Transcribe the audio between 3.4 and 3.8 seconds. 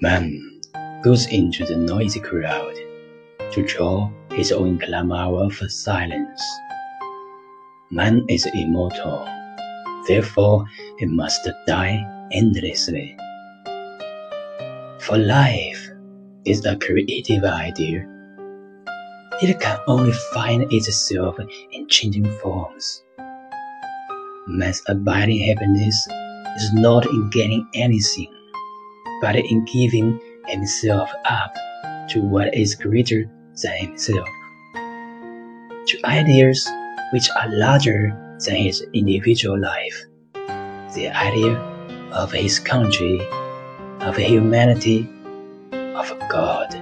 to